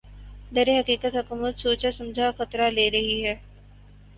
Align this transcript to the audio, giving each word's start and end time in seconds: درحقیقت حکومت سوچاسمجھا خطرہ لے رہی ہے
درحقیقت 0.51 1.15
حکومت 1.15 1.57
سوچاسمجھا 1.57 2.31
خطرہ 2.37 2.69
لے 2.69 2.89
رہی 2.91 3.23
ہے 3.25 3.35